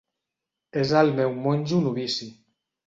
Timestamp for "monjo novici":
1.45-2.35